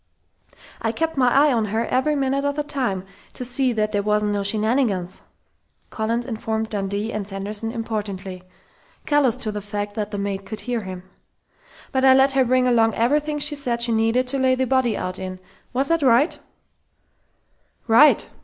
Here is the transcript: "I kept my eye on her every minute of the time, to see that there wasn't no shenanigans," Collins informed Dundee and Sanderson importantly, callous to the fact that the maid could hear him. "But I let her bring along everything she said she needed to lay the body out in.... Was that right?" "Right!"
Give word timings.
"I 0.81 0.91
kept 0.91 1.15
my 1.15 1.31
eye 1.31 1.53
on 1.53 1.65
her 1.65 1.85
every 1.85 2.15
minute 2.15 2.43
of 2.43 2.55
the 2.55 2.63
time, 2.63 3.05
to 3.33 3.45
see 3.45 3.71
that 3.73 3.91
there 3.91 4.01
wasn't 4.01 4.31
no 4.31 4.41
shenanigans," 4.41 5.21
Collins 5.91 6.25
informed 6.25 6.69
Dundee 6.69 7.13
and 7.13 7.27
Sanderson 7.27 7.71
importantly, 7.71 8.41
callous 9.05 9.37
to 9.37 9.51
the 9.51 9.61
fact 9.61 9.93
that 9.93 10.09
the 10.09 10.17
maid 10.17 10.43
could 10.43 10.61
hear 10.61 10.81
him. 10.81 11.03
"But 11.91 12.03
I 12.03 12.15
let 12.15 12.31
her 12.31 12.43
bring 12.45 12.65
along 12.67 12.95
everything 12.95 13.37
she 13.37 13.53
said 13.53 13.83
she 13.83 13.91
needed 13.91 14.25
to 14.29 14.39
lay 14.39 14.55
the 14.55 14.65
body 14.65 14.97
out 14.97 15.19
in.... 15.19 15.39
Was 15.71 15.89
that 15.89 16.01
right?" 16.01 16.39
"Right!" 17.85 18.27